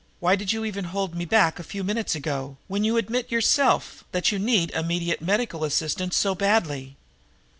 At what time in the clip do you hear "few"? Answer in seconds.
1.63-1.83